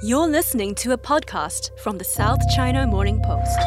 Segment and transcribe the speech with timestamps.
[0.00, 3.58] You're listening to a podcast from the South China Morning Post.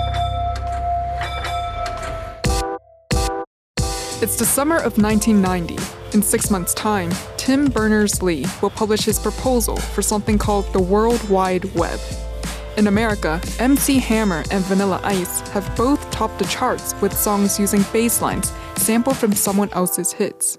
[4.24, 5.78] It's the summer of 1990.
[6.16, 10.82] In six months' time, Tim Berners Lee will publish his proposal for something called the
[10.82, 12.00] World Wide Web.
[12.78, 17.84] In America, MC Hammer and Vanilla Ice have both topped the charts with songs using
[17.92, 20.58] bass lines sampled from someone else's hits.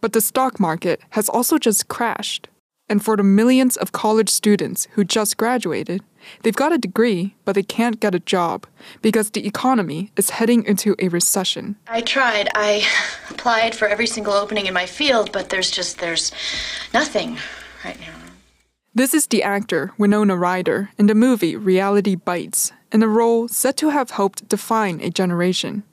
[0.00, 2.48] But the stock market has also just crashed.
[2.88, 6.02] And for the millions of college students who just graduated,
[6.42, 8.66] they've got a degree, but they can't get a job
[9.00, 11.76] because the economy is heading into a recession.
[11.86, 12.48] I tried.
[12.56, 12.84] I
[13.30, 16.32] applied for every single opening in my field, but there's just there's
[16.92, 17.38] nothing
[17.84, 18.14] right now.
[18.92, 23.76] This is the actor Winona Ryder in the movie Reality Bites, in a role said
[23.76, 25.84] to have helped define a generation.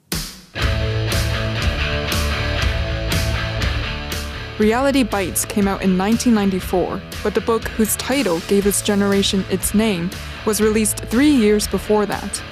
[4.58, 9.72] Reality Bites came out in 1994, but the book whose title gave this generation its
[9.72, 10.10] name
[10.46, 12.42] was released three years before that.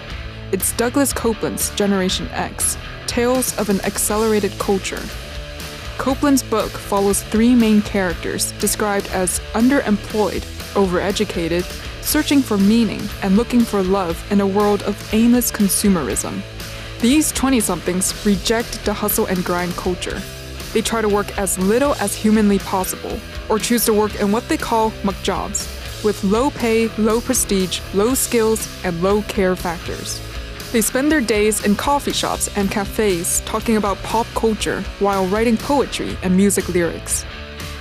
[0.52, 5.02] It's Douglas Coupland's Generation X Tales of an Accelerated Culture.
[5.98, 11.64] Coupland's book follows three main characters described as underemployed, overeducated,
[12.04, 16.40] searching for meaning, and looking for love in a world of aimless consumerism.
[17.00, 20.22] These 20 somethings reject the hustle and grind culture
[20.76, 24.46] they try to work as little as humanly possible, or choose to work in what
[24.46, 25.64] they call McJobs,
[26.04, 30.20] with low pay, low prestige, low skills, and low care factors.
[30.72, 35.56] They spend their days in coffee shops and cafes talking about pop culture while writing
[35.56, 37.24] poetry and music lyrics.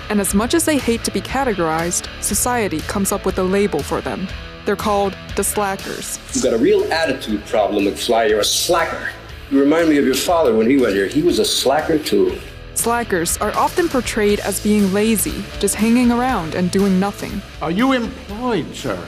[0.09, 3.83] And as much as they hate to be categorized, society comes up with a label
[3.83, 4.25] for them.
[4.63, 6.17] They're called the slackers.
[6.33, 8.30] You've got a real attitude problem, McFly.
[8.30, 9.09] You're a slacker.
[9.52, 11.07] You remind me of your father when he was here.
[11.07, 12.39] He was a slacker, too.
[12.75, 17.41] Slackers are often portrayed as being lazy, just hanging around and doing nothing.
[17.61, 19.08] Are you employed, sir?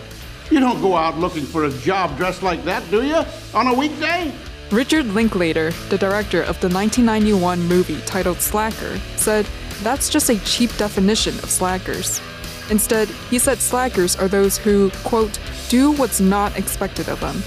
[0.50, 3.24] You don't go out looking for a job dressed like that, do you?
[3.54, 4.34] On a weekday?
[4.72, 9.46] Richard Linklater, the director of the 1991 movie titled Slacker, said
[9.84, 12.22] that's just a cheap definition of slackers.
[12.70, 15.40] Instead, he said slackers are those who, quote,
[15.70, 17.42] do what's not expected of them.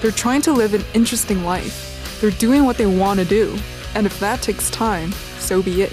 [0.00, 2.18] They're trying to live an interesting life.
[2.20, 3.56] They're doing what they want to do.
[3.94, 5.12] And if that takes time,
[5.46, 5.92] so be it.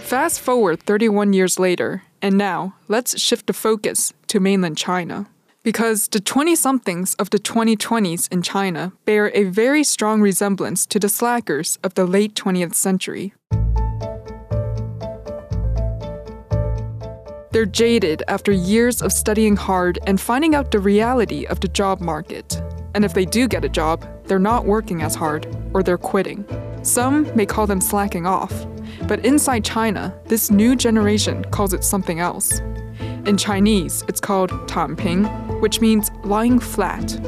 [0.00, 5.26] Fast forward 31 years later, and now let's shift the focus to mainland China.
[5.62, 10.98] Because the 20 somethings of the 2020s in China bear a very strong resemblance to
[10.98, 13.32] the slackers of the late 20th century.
[17.54, 22.00] They're jaded after years of studying hard and finding out the reality of the job
[22.00, 22.60] market.
[22.96, 26.44] And if they do get a job, they're not working as hard, or they're quitting.
[26.82, 28.66] Some may call them slacking off,
[29.06, 32.58] but inside China, this new generation calls it something else.
[33.24, 37.20] In Chinese, it's called Tangping, which means lying flat.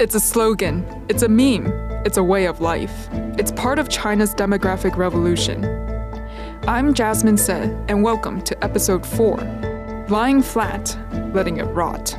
[0.00, 1.68] It's a slogan, it's a meme,
[2.04, 3.08] it's a way of life.
[3.38, 5.62] It's part of China's demographic revolution.
[6.70, 10.96] I'm Jasmine Tse, and welcome to episode 4 Lying Flat,
[11.34, 12.16] Letting It Rot.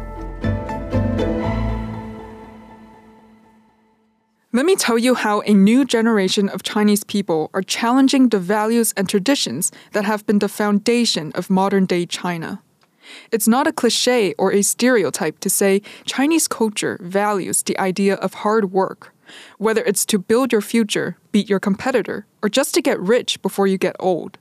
[4.51, 8.93] Let me tell you how a new generation of Chinese people are challenging the values
[8.97, 12.61] and traditions that have been the foundation of modern day China.
[13.31, 18.33] It's not a cliche or a stereotype to say Chinese culture values the idea of
[18.33, 19.13] hard work,
[19.57, 23.67] whether it's to build your future, beat your competitor, or just to get rich before
[23.67, 24.37] you get old.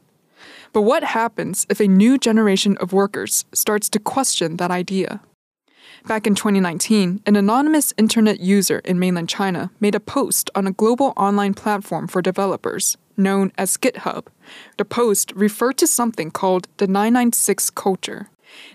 [0.72, 5.20] But what happens if a new generation of workers starts to question that idea?
[6.06, 10.72] Back in 2019, an anonymous internet user in mainland China made a post on a
[10.72, 14.26] global online platform for developers known as GitHub.
[14.78, 18.31] The post referred to something called the 996 culture.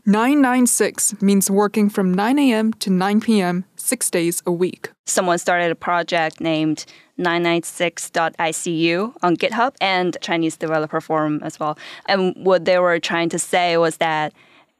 [0.06, 2.74] 996 means working from 9 a.m.
[2.74, 4.92] to 9 p.m., six days a week.
[5.06, 6.86] Someone started a project named
[7.20, 11.78] 996.icu on GitHub and Chinese Developer Forum as well.
[12.08, 14.34] And what they were trying to say was that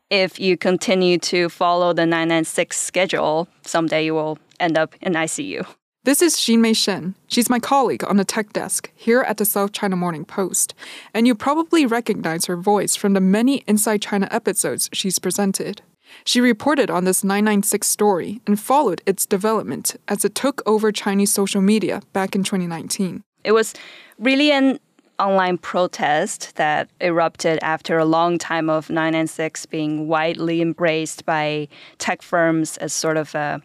[0.10, 5.66] if you continue to follow the 996 schedule, someday you will end up in ICU.
[6.06, 7.16] This is Xinmei Shen.
[7.26, 10.76] She's my colleague on the tech desk here at the South China Morning Post,
[11.16, 15.82] and you probably recognize her voice from the many Inside China episodes she's presented.
[16.24, 21.34] She reported on this 996 story and followed its development as it took over Chinese
[21.34, 23.24] social media back in 2019.
[23.44, 23.74] It was
[24.20, 24.80] really an
[25.18, 31.68] online protest that erupted after a long time of 996 being widely embraced by
[31.98, 33.60] tech firms as sort of a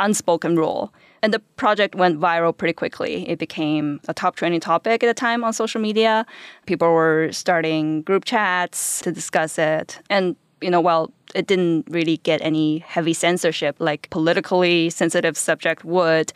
[0.00, 0.92] unspoken rule.
[1.22, 3.28] And the project went viral pretty quickly.
[3.28, 6.26] It became a top trending topic at the time on social media.
[6.66, 10.00] People were starting group chats to discuss it.
[10.10, 15.84] And, you know, while it didn't really get any heavy censorship like politically sensitive subject
[15.84, 16.32] would,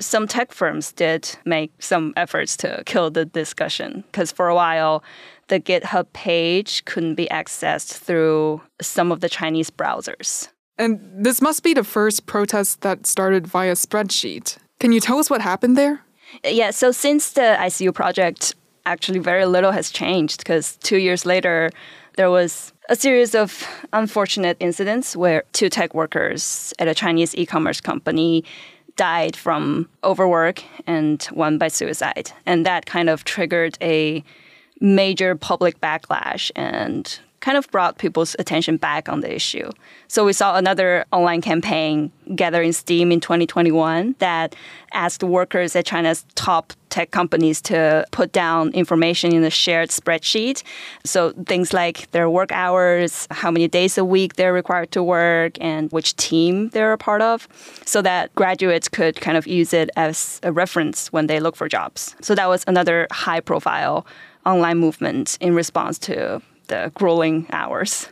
[0.00, 5.04] some tech firms did make some efforts to kill the discussion because for a while
[5.48, 10.48] the GitHub page couldn't be accessed through some of the Chinese browsers.
[10.80, 14.56] And this must be the first protest that started via spreadsheet.
[14.78, 16.00] Can you tell us what happened there?
[16.42, 18.54] Yeah, so since the ICU project,
[18.86, 21.70] actually very little has changed because two years later,
[22.16, 27.44] there was a series of unfortunate incidents where two tech workers at a Chinese e
[27.44, 28.42] commerce company
[28.96, 32.32] died from overwork and one by suicide.
[32.46, 34.24] And that kind of triggered a
[34.80, 39.70] major public backlash and kind of brought people's attention back on the issue.
[40.08, 44.54] So we saw another online campaign gathering steam in 2021 that
[44.92, 50.62] asked workers at China's top tech companies to put down information in a shared spreadsheet.
[51.04, 55.56] So things like their work hours, how many days a week they're required to work,
[55.60, 57.48] and which team they're a part of,
[57.84, 61.68] so that graduates could kind of use it as a reference when they look for
[61.68, 62.16] jobs.
[62.20, 64.04] So that was another high profile
[64.44, 68.08] online movement in response to the grueling hours.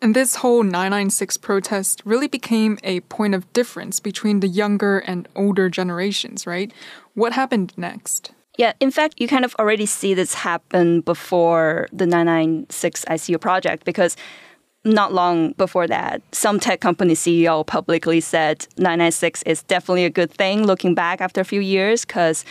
[0.00, 5.26] And this whole 996 protest really became a point of difference between the younger and
[5.34, 6.72] older generations, right?
[7.14, 8.32] What happened next?
[8.58, 13.84] Yeah, in fact, you kind of already see this happen before the 996 ICU project
[13.84, 14.16] because
[14.84, 20.30] not long before that, some tech company CEO publicly said 996 is definitely a good
[20.30, 22.44] thing looking back after a few years because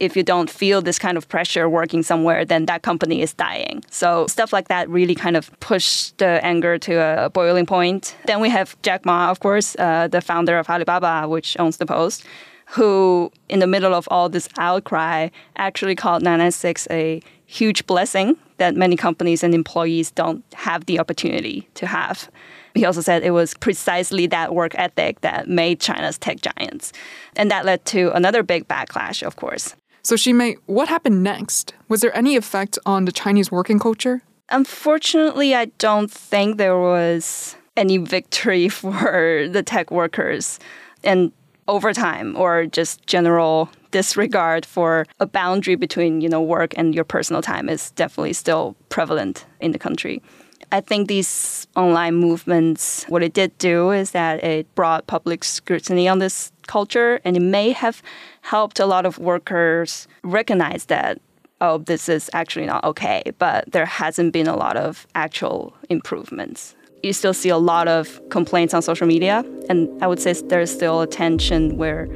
[0.00, 3.82] if you don't feel this kind of pressure working somewhere, then that company is dying.
[3.90, 8.16] So stuff like that really kind of pushed the anger to a boiling point.
[8.26, 11.86] Then we have Jack Ma, of course, uh, the founder of Alibaba, which owns the
[11.86, 12.24] Post,
[12.66, 18.76] who, in the middle of all this outcry, actually called 996 a huge blessing that
[18.76, 22.28] many companies and employees don't have the opportunity to have.
[22.74, 26.92] He also said it was precisely that work ethic that made China's tech giants.
[27.36, 29.74] And that led to another big backlash, of course.
[30.08, 31.74] So, Xinmei, what happened next?
[31.90, 34.22] Was there any effect on the Chinese working culture?
[34.48, 40.58] Unfortunately, I don't think there was any victory for the tech workers.
[41.04, 41.30] And
[41.68, 47.42] overtime or just general disregard for a boundary between you know work and your personal
[47.42, 50.22] time is definitely still prevalent in the country.
[50.70, 56.08] I think these online movements, what it did do is that it brought public scrutiny
[56.08, 58.02] on this culture, and it may have
[58.42, 61.20] helped a lot of workers recognize that,
[61.62, 66.74] oh, this is actually not okay, but there hasn't been a lot of actual improvements.
[67.02, 70.70] You still see a lot of complaints on social media, and I would say there's
[70.70, 72.08] still a tension where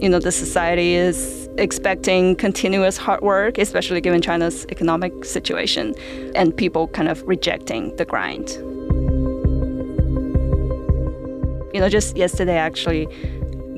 [0.00, 5.94] you know the society is expecting continuous hard work especially given china's economic situation
[6.34, 8.48] and people kind of rejecting the grind
[11.74, 13.08] you know just yesterday actually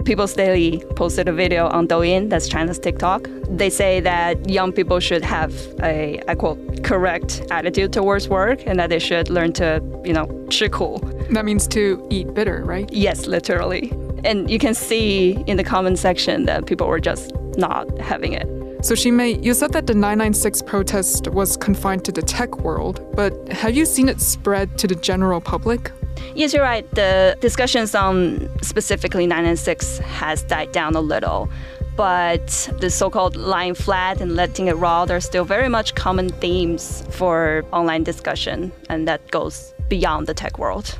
[0.05, 3.28] People's Daily posted a video on Douyin, that's China's TikTok.
[3.49, 5.52] They say that young people should have
[5.82, 10.26] a, I quote, correct attitude towards work and that they should learn to, you know,
[10.49, 10.99] 吃苦.
[11.33, 12.90] That means to eat bitter, right?
[12.90, 13.92] Yes, literally.
[14.25, 18.47] And you can see in the comment section that people were just not having it.
[18.83, 23.33] So, Xinmei, you said that the 996 protest was confined to the tech world, but
[23.53, 25.93] have you seen it spread to the general public?
[26.35, 26.91] Yes, you're right.
[26.95, 31.50] The discussions on specifically 996 has died down a little.
[31.97, 36.31] But the so called lying flat and letting it rot are still very much common
[36.31, 40.99] themes for online discussion, and that goes beyond the tech world.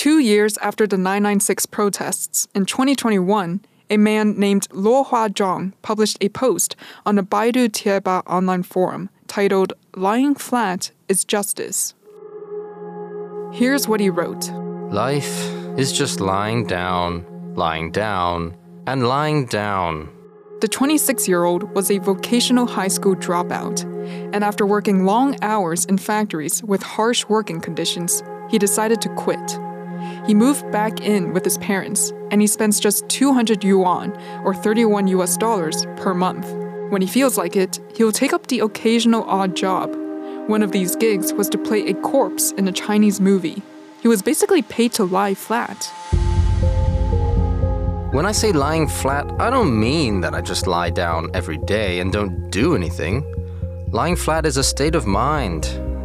[0.00, 6.30] Two years after the 996 protests, in 2021, a man named Luo Huazhong published a
[6.30, 11.92] post on the Baidu Tieba online forum titled Lying Flat is Justice.
[13.52, 14.50] Here's what he wrote
[14.90, 20.08] Life is just lying down, lying down, and lying down.
[20.62, 23.84] The 26 year old was a vocational high school dropout,
[24.32, 29.60] and after working long hours in factories with harsh working conditions, he decided to quit.
[30.26, 34.12] He moved back in with his parents, and he spends just 200 yuan,
[34.44, 36.46] or 31 US dollars, per month.
[36.90, 39.94] When he feels like it, he will take up the occasional odd job.
[40.48, 43.62] One of these gigs was to play a corpse in a Chinese movie.
[44.02, 45.90] He was basically paid to lie flat.
[48.12, 52.00] When I say lying flat, I don't mean that I just lie down every day
[52.00, 53.24] and don't do anything.
[53.92, 55.64] Lying flat is a state of mind.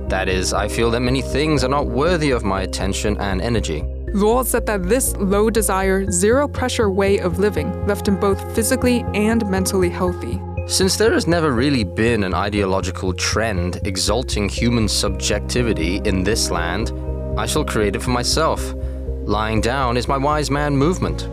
[0.09, 3.83] That is, I feel that many things are not worthy of my attention and energy.
[4.15, 9.03] Luo said that this low desire, zero pressure way of living left him both physically
[9.13, 10.41] and mentally healthy.
[10.67, 16.93] Since there has never really been an ideological trend exalting human subjectivity in this land,
[17.37, 18.73] I shall create it for myself.
[19.25, 21.23] Lying down is my wise man movement.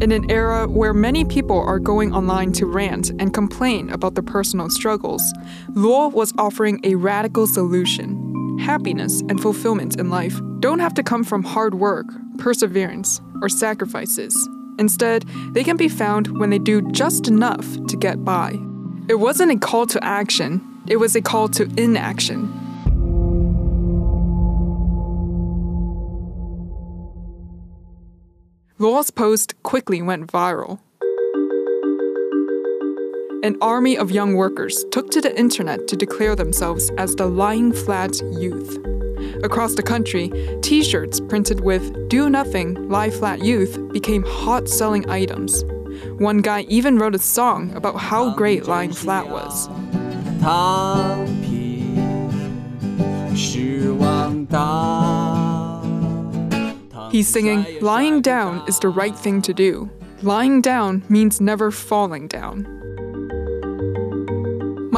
[0.00, 4.22] In an era where many people are going online to rant and complain about their
[4.22, 5.34] personal struggles,
[5.70, 8.27] Luo was offering a radical solution.
[8.60, 12.06] Happiness and fulfillment in life don't have to come from hard work,
[12.38, 14.48] perseverance, or sacrifices.
[14.78, 18.58] Instead, they can be found when they do just enough to get by.
[19.08, 22.52] It wasn't a call to action, it was a call to inaction.
[28.78, 30.78] Luo's post quickly went viral
[33.43, 37.73] An army of young workers took to the internet to declare themselves as the Lying
[37.73, 38.77] Flat Youth.
[39.43, 45.09] Across the country, t shirts printed with Do Nothing, Lie Flat Youth became hot selling
[45.09, 45.65] items.
[46.17, 49.67] One guy even wrote a song about how great lying flat was.
[50.41, 51.97] 躺平，
[53.35, 55.81] 失望大。
[57.11, 59.89] He's singing, Lying down is the right thing to do.
[60.21, 62.65] Lying down means never falling down.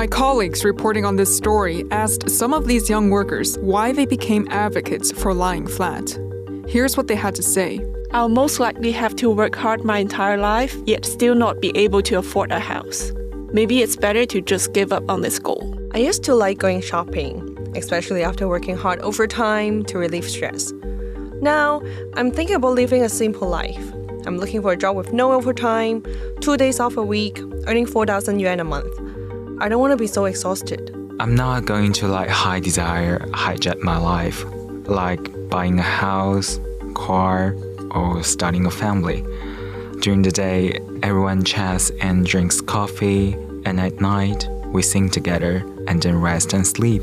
[0.01, 4.49] My colleagues reporting on this story asked some of these young workers why they became
[4.51, 6.19] advocates for lying flat.
[6.67, 7.85] Here's what they had to say.
[8.11, 12.01] I'll most likely have to work hard my entire life, yet still not be able
[12.05, 13.13] to afford a house.
[13.53, 15.79] Maybe it's better to just give up on this goal.
[15.93, 20.73] I used to like going shopping, especially after working hard overtime to relieve stress.
[21.43, 21.83] Now,
[22.15, 23.93] I'm thinking about living a simple life.
[24.25, 26.03] I'm looking for a job with no overtime,
[26.41, 29.10] two days off a week, earning 4,000 yuan a month.
[29.63, 30.91] I don't want to be so exhausted.
[31.21, 34.43] I'm not going to let high desire hijack my life,
[34.87, 36.59] like buying a house,
[36.95, 37.55] car,
[37.91, 39.23] or starting a family.
[40.01, 43.35] During the day, everyone chats and drinks coffee,
[43.67, 47.03] and at night, we sing together and then rest and sleep.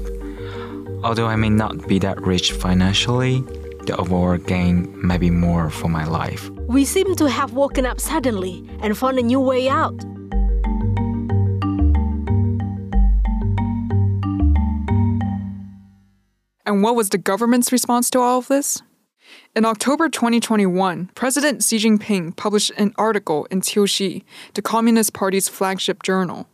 [1.03, 3.41] Although I may not be that rich financially,
[3.85, 6.49] the overall gain may be more for my life.
[6.67, 10.03] We seem to have woken up suddenly and found a new way out.
[16.67, 18.81] And what was the government's response to all of this?
[19.55, 26.03] In October 2021, President Xi Jinping published an article in Qiushi, the Communist Party's flagship
[26.03, 26.45] journal.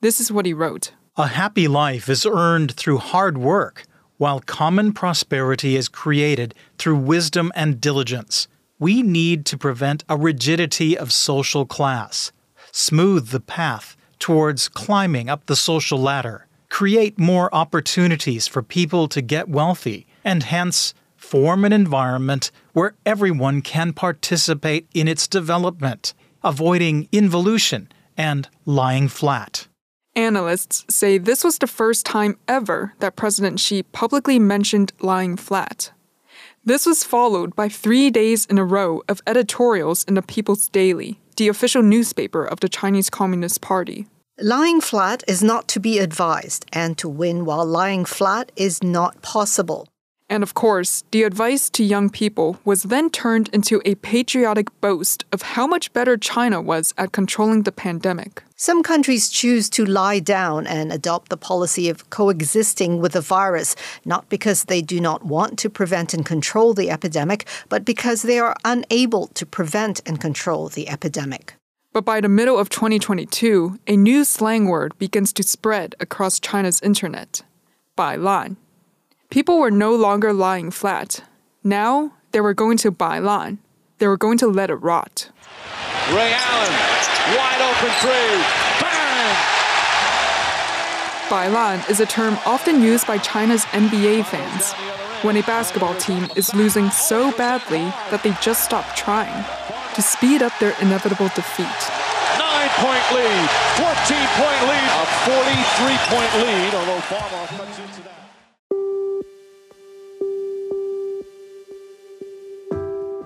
[0.00, 3.84] This is what he wrote A happy life is earned through hard work,
[4.16, 8.48] while common prosperity is created through wisdom and diligence.
[8.80, 12.32] We need to prevent a rigidity of social class,
[12.72, 19.20] smooth the path towards climbing up the social ladder, create more opportunities for people to
[19.20, 27.06] get wealthy, and hence form an environment where everyone can participate in its development, avoiding
[27.12, 29.66] involution and lying flat.
[30.16, 35.92] Analysts say this was the first time ever that President Xi publicly mentioned lying flat.
[36.64, 41.20] This was followed by three days in a row of editorials in the People's Daily,
[41.36, 44.06] the official newspaper of the Chinese Communist Party.
[44.42, 49.20] Lying flat is not to be advised, and to win while lying flat is not
[49.20, 49.86] possible.
[50.30, 55.26] And of course, the advice to young people was then turned into a patriotic boast
[55.30, 58.42] of how much better China was at controlling the pandemic.
[58.56, 63.76] Some countries choose to lie down and adopt the policy of coexisting with the virus,
[64.06, 68.38] not because they do not want to prevent and control the epidemic, but because they
[68.38, 71.59] are unable to prevent and control the epidemic.
[71.92, 76.80] But by the middle of 2022, a new slang word begins to spread across China's
[76.82, 77.42] internet
[77.98, 78.56] Bailan.
[79.28, 81.24] People were no longer lying flat.
[81.64, 83.58] Now, they were going to bailan.
[83.98, 85.30] They were going to let it rot.
[86.10, 86.72] Ray Allen,
[87.36, 88.38] wide open three.
[88.80, 89.36] Bang!
[91.28, 94.72] Bailan is a term often used by China's NBA fans
[95.24, 99.44] when a basketball team is losing so badly that they just stop trying
[99.94, 101.80] to speed up their inevitable defeat.
[102.38, 108.20] Nine point lead, 14 point lead, a 43 point lead, although cuts into that.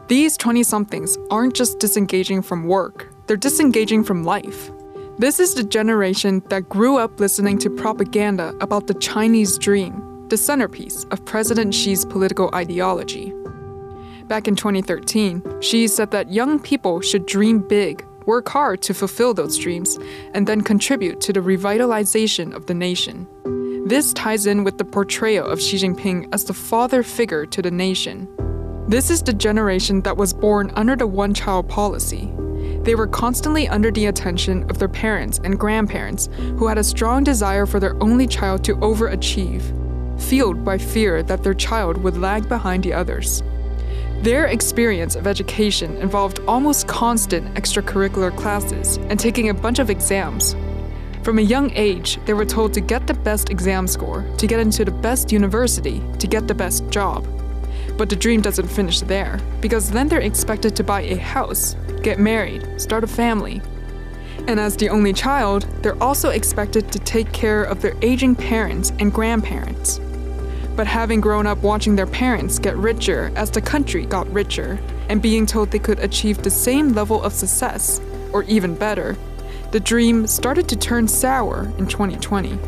[0.08, 4.70] These 20 somethings aren't just disengaging from work, they're disengaging from life.
[5.18, 10.36] This is the generation that grew up listening to propaganda about the Chinese dream, the
[10.36, 13.32] centerpiece of President Xi's political ideology.
[14.28, 19.34] Back in 2013, Xi said that young people should dream big, work hard to fulfill
[19.34, 19.98] those dreams,
[20.32, 23.28] and then contribute to the revitalization of the nation.
[23.86, 27.70] This ties in with the portrayal of Xi Jinping as the father figure to the
[27.70, 28.26] nation.
[28.88, 32.32] This is the generation that was born under the one child policy.
[32.82, 37.24] They were constantly under the attention of their parents and grandparents who had a strong
[37.24, 39.62] desire for their only child to overachieve,
[40.18, 43.42] fueled by fear that their child would lag behind the others.
[44.24, 50.56] Their experience of education involved almost constant extracurricular classes and taking a bunch of exams.
[51.22, 54.60] From a young age, they were told to get the best exam score, to get
[54.60, 57.28] into the best university, to get the best job.
[57.98, 62.18] But the dream doesn't finish there, because then they're expected to buy a house, get
[62.18, 63.60] married, start a family.
[64.48, 68.90] And as the only child, they're also expected to take care of their aging parents
[68.98, 70.00] and grandparents.
[70.76, 74.78] But having grown up watching their parents get richer as the country got richer,
[75.08, 78.00] and being told they could achieve the same level of success,
[78.32, 79.16] or even better,
[79.70, 82.58] the dream started to turn sour in 2020.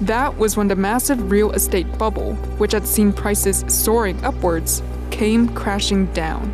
[0.00, 5.48] That was when the massive real estate bubble, which had seen prices soaring upwards, came
[5.48, 6.52] crashing down.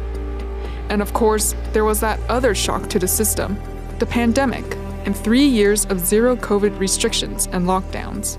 [0.90, 3.58] And of course, there was that other shock to the system
[3.98, 4.64] the pandemic,
[5.04, 8.38] and three years of zero COVID restrictions and lockdowns.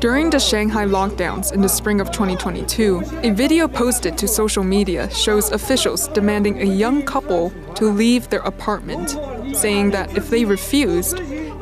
[0.00, 5.10] During the Shanghai lockdowns in the spring of 2022, a video posted to social media
[5.10, 9.18] shows officials demanding a young couple to leave their apartment,
[9.56, 11.16] saying that if they refused,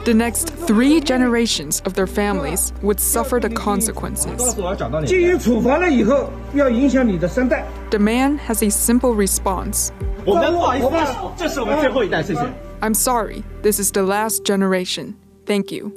[0.05, 4.55] the next three generations of their families would suffer the consequences.
[7.91, 9.91] The man has a simple response
[12.83, 15.17] I'm sorry, this is the last generation.
[15.47, 15.95] Thank you.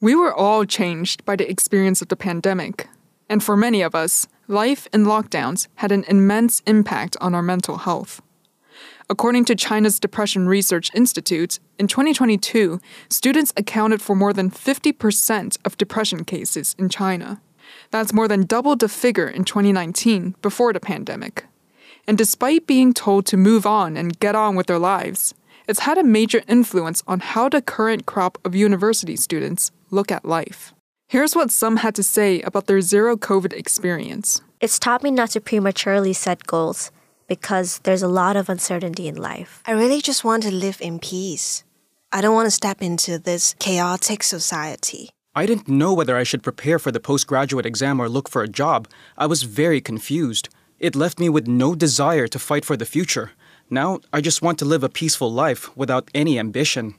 [0.00, 2.88] We were all changed by the experience of the pandemic.
[3.30, 7.78] And for many of us, life in lockdowns had an immense impact on our mental
[7.78, 8.20] health.
[9.08, 15.78] According to China's Depression Research Institute, in 2022, students accounted for more than 50% of
[15.78, 17.40] depression cases in China.
[17.94, 21.44] That's more than double the figure in 2019 before the pandemic.
[22.08, 25.32] And despite being told to move on and get on with their lives,
[25.68, 30.24] it's had a major influence on how the current crop of university students look at
[30.24, 30.74] life.
[31.06, 34.40] Here's what some had to say about their zero COVID experience.
[34.60, 36.90] It's taught me not to prematurely set goals
[37.28, 39.62] because there's a lot of uncertainty in life.
[39.66, 41.62] I really just want to live in peace.
[42.10, 45.10] I don't want to step into this chaotic society.
[45.36, 48.48] I didn't know whether I should prepare for the postgraduate exam or look for a
[48.48, 48.86] job.
[49.18, 50.48] I was very confused.
[50.78, 53.32] It left me with no desire to fight for the future.
[53.68, 56.94] Now, I just want to live a peaceful life without any ambition.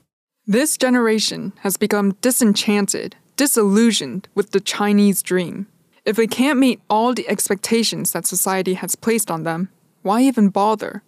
[0.45, 5.67] This generation has become disenchanted, disillusioned with the Chinese dream.
[6.03, 9.69] If they can't meet all the expectations that society has placed on them,
[10.01, 11.03] why even bother?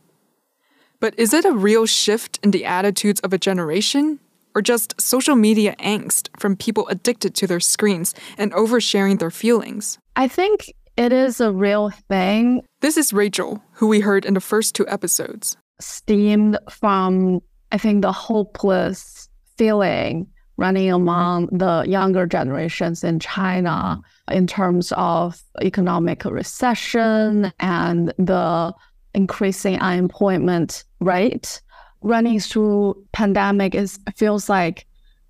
[1.02, 4.20] But is it a real shift in the attitudes of a generation?
[4.58, 10.00] Or just social media angst from people addicted to their screens and oversharing their feelings?
[10.16, 12.64] I think it is a real thing.
[12.82, 15.58] This is Rachel, who we heard in the first two episodes.
[15.80, 17.42] Steamed from,
[17.72, 20.26] I think, the hopeless feeling
[20.58, 28.74] running among the younger generations in China in terms of economic recession and the
[29.14, 31.62] increasing unemployment rate.
[32.02, 34.86] Running through pandemic is feels like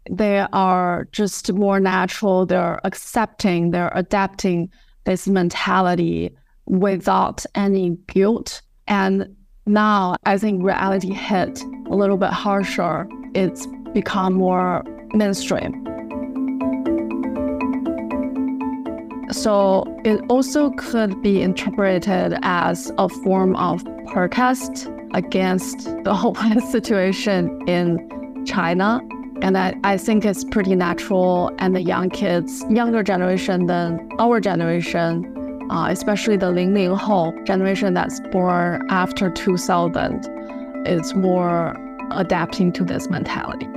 [0.09, 2.45] they are just more natural.
[2.45, 4.69] They're accepting, they're adapting
[5.05, 8.61] this mentality without any guilt.
[8.87, 13.07] And now I think reality hit a little bit harsher.
[13.33, 15.96] It's become more mainstream.
[19.31, 27.61] So it also could be interpreted as a form of protest against the hopeless situation
[27.67, 29.01] in China.
[29.41, 31.51] And I, I think it's pretty natural.
[31.59, 35.33] And the young kids, younger generation than our generation,
[35.69, 41.75] uh, especially the Ling Ling Hou generation that's born after 2000, is more
[42.11, 43.67] adapting to this mentality.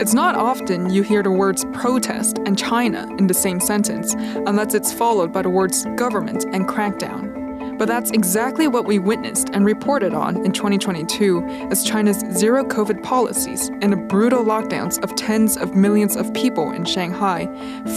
[0.00, 4.72] It's not often you hear the words protest and China in the same sentence, unless
[4.72, 7.78] it's followed by the words government and crackdown.
[7.78, 13.02] But that's exactly what we witnessed and reported on in 2022 as China's zero COVID
[13.02, 17.48] policies and the brutal lockdowns of tens of millions of people in Shanghai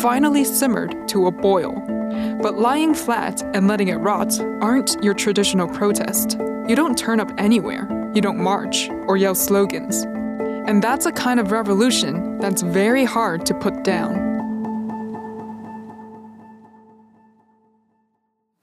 [0.02, 1.74] finally simmered to a boil.
[2.42, 6.40] But lying flat and letting it rot aren't your traditional protest.
[6.68, 7.88] You don't turn up anywhere.
[8.16, 10.04] You don't march or yell slogans.
[10.67, 14.32] And that's a kind of revolution that's very hard to put down.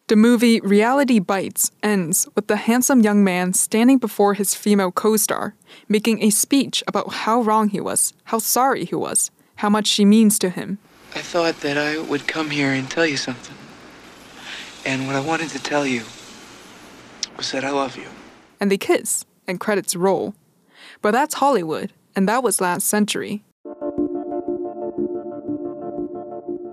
[0.09, 5.19] The movie Reality Bites ends with the handsome young man standing before his female co
[5.19, 5.55] star,
[5.87, 10.07] making a speech about how wrong he was, how sorry he was, how much she
[10.07, 10.79] means to him.
[11.15, 13.55] I thought that I would come here and tell you something.
[14.87, 16.05] And what I wanted to tell you
[17.37, 18.09] was that I love you.
[18.61, 20.35] And they kiss, and credits roll.
[21.01, 23.43] But that's Hollywood, and that was last century.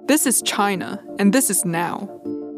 [0.07, 2.09] This is China, and this is now.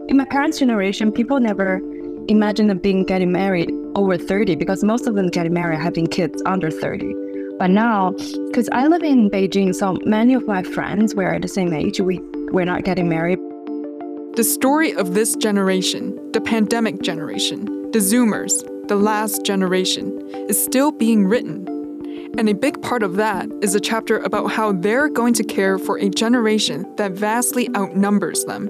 [0.08, 1.82] In my parents' generation, people never
[2.30, 6.70] imagined being getting married over 30 because most of them getting married having kids under
[6.70, 7.14] 30.
[7.58, 8.12] But now,
[8.48, 12.00] because I live in Beijing, so many of my friends were at the same age.
[12.00, 12.20] We
[12.52, 13.40] we're not getting married.
[14.36, 20.20] The story of this generation, the pandemic generation, the Zoomers, the last generation,
[20.50, 21.68] is still being written.
[22.38, 25.78] And a big part of that is a chapter about how they're going to care
[25.78, 28.68] for a generation that vastly outnumbers them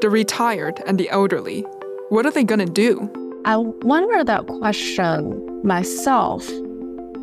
[0.00, 1.62] the retired and the elderly.
[2.08, 3.10] What are they going to do?
[3.44, 6.48] I wonder that question myself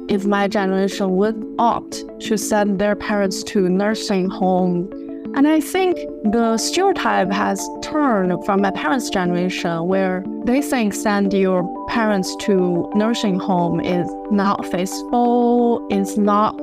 [0.10, 4.89] if my generation would opt to send their parents to nursing home.
[5.36, 11.34] And I think the stereotype has turned from my parents' generation where they think send
[11.34, 16.58] your parents to nursing home is not faithful, is not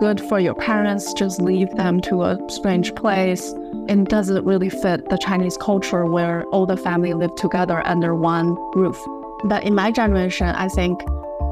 [0.00, 3.52] good for your parents, just leave them to a strange place.
[3.86, 8.56] It doesn't really fit the Chinese culture where all the family live together under one
[8.74, 8.98] roof.
[9.44, 11.02] But in my generation, I think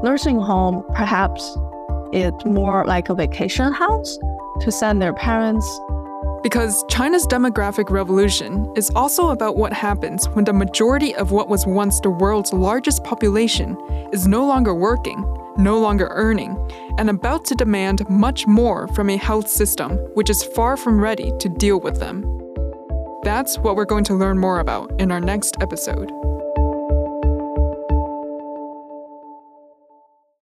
[0.03, 1.43] nursing home perhaps
[2.11, 4.17] is more like a vacation house
[4.61, 5.65] to send their parents.
[6.45, 11.65] Because China's demographic revolution is also about what happens when the majority of what was
[11.65, 13.75] once the world's largest population
[14.13, 15.25] is no longer working
[15.57, 16.57] no longer earning,
[16.97, 21.31] and about to demand much more from a health system which is far from ready
[21.39, 22.21] to deal with them.
[23.23, 26.11] That's what we're going to learn more about in our next episode.